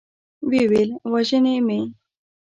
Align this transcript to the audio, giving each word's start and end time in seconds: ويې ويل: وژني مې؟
ويې 0.49 0.63
ويل: 0.71 0.89
وژني 1.11 1.55
مې؟ 1.67 1.79